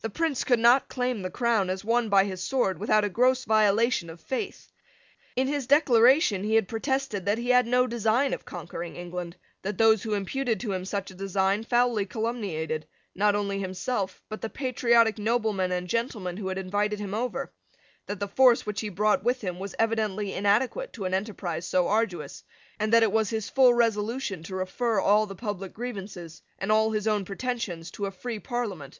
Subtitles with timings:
[0.00, 3.44] The Prince could not claim the crown as won by his sword without a gross
[3.44, 4.72] violation of faith.
[5.36, 9.78] In his Declaration he had protested that he had no design of conquering England; that
[9.78, 14.50] those who imputed to him such a design foully calumniated, not only himself, but the
[14.50, 17.52] patriotic noblemen and gentlemen who had invited him over;
[18.06, 21.86] that the force which he brought with him was evidently inadequate to an enterprise so
[21.86, 22.42] arduous;
[22.80, 26.90] and that it was his full resolution to refer all the public grievances, and all
[26.90, 28.98] his own pretensions, to a free Parliament.